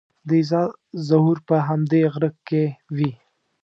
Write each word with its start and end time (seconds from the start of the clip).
د 0.27 0.29
عیسی 0.39 0.63
ظهور 1.07 1.37
به 1.41 1.45
په 1.47 1.55
همدې 1.67 2.01
غره 2.13 2.29
کې 2.47 2.63
وي. 2.95 3.11